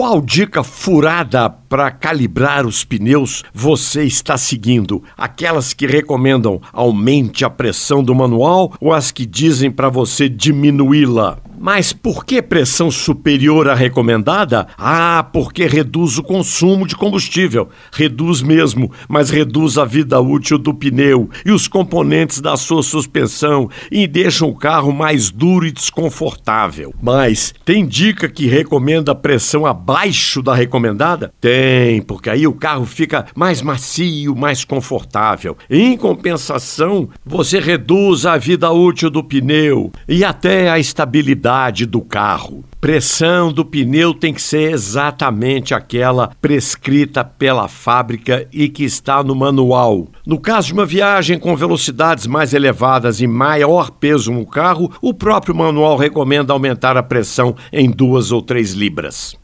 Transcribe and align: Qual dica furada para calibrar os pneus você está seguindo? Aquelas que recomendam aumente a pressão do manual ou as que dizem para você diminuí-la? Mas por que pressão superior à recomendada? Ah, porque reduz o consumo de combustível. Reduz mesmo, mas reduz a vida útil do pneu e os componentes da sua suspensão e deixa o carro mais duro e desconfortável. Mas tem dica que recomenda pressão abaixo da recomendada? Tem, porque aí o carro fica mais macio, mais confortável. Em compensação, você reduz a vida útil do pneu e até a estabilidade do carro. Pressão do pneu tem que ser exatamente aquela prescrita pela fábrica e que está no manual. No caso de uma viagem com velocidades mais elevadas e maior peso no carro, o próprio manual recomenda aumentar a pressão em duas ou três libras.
Qual 0.00 0.22
dica 0.22 0.64
furada 0.64 1.50
para 1.50 1.90
calibrar 1.90 2.66
os 2.66 2.82
pneus 2.84 3.44
você 3.52 4.02
está 4.02 4.38
seguindo? 4.38 5.04
Aquelas 5.14 5.74
que 5.74 5.86
recomendam 5.86 6.58
aumente 6.72 7.44
a 7.44 7.50
pressão 7.50 8.02
do 8.02 8.14
manual 8.14 8.72
ou 8.80 8.94
as 8.94 9.10
que 9.10 9.26
dizem 9.26 9.70
para 9.70 9.90
você 9.90 10.26
diminuí-la? 10.26 11.36
Mas 11.62 11.92
por 11.92 12.24
que 12.24 12.40
pressão 12.40 12.90
superior 12.90 13.68
à 13.68 13.74
recomendada? 13.74 14.66
Ah, 14.78 15.28
porque 15.30 15.66
reduz 15.66 16.16
o 16.16 16.22
consumo 16.22 16.86
de 16.86 16.96
combustível. 16.96 17.68
Reduz 17.92 18.40
mesmo, 18.40 18.90
mas 19.06 19.28
reduz 19.28 19.76
a 19.76 19.84
vida 19.84 20.18
útil 20.18 20.56
do 20.56 20.72
pneu 20.72 21.28
e 21.44 21.52
os 21.52 21.68
componentes 21.68 22.40
da 22.40 22.56
sua 22.56 22.82
suspensão 22.82 23.68
e 23.92 24.06
deixa 24.06 24.46
o 24.46 24.54
carro 24.54 24.90
mais 24.90 25.30
duro 25.30 25.66
e 25.66 25.70
desconfortável. 25.70 26.94
Mas 27.02 27.52
tem 27.62 27.86
dica 27.86 28.26
que 28.26 28.46
recomenda 28.46 29.14
pressão 29.14 29.66
abaixo 29.66 30.42
da 30.42 30.54
recomendada? 30.54 31.30
Tem, 31.38 32.00
porque 32.00 32.30
aí 32.30 32.46
o 32.46 32.54
carro 32.54 32.86
fica 32.86 33.26
mais 33.36 33.60
macio, 33.60 34.34
mais 34.34 34.64
confortável. 34.64 35.58
Em 35.68 35.94
compensação, 35.94 37.10
você 37.22 37.60
reduz 37.60 38.24
a 38.24 38.38
vida 38.38 38.70
útil 38.70 39.10
do 39.10 39.22
pneu 39.22 39.92
e 40.08 40.24
até 40.24 40.70
a 40.70 40.78
estabilidade 40.78 41.49
do 41.84 42.00
carro. 42.00 42.64
Pressão 42.80 43.52
do 43.52 43.64
pneu 43.64 44.14
tem 44.14 44.32
que 44.32 44.40
ser 44.40 44.70
exatamente 44.70 45.74
aquela 45.74 46.30
prescrita 46.40 47.24
pela 47.24 47.66
fábrica 47.66 48.46
e 48.52 48.68
que 48.68 48.84
está 48.84 49.22
no 49.24 49.34
manual. 49.34 50.06
No 50.24 50.38
caso 50.38 50.68
de 50.68 50.74
uma 50.74 50.86
viagem 50.86 51.40
com 51.40 51.56
velocidades 51.56 52.26
mais 52.28 52.54
elevadas 52.54 53.20
e 53.20 53.26
maior 53.26 53.90
peso 53.90 54.30
no 54.30 54.46
carro, 54.46 54.92
o 55.02 55.12
próprio 55.12 55.54
manual 55.54 55.96
recomenda 55.96 56.52
aumentar 56.52 56.96
a 56.96 57.02
pressão 57.02 57.56
em 57.72 57.90
duas 57.90 58.30
ou 58.30 58.40
três 58.40 58.72
libras. 58.72 59.39